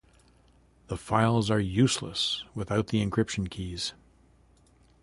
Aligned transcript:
The 0.87 0.97
files 0.97 1.51
are 1.51 1.59
useless 1.59 2.43
without 2.55 2.87
the 2.87 3.05
encryption 3.05 3.47
keys. 3.47 3.93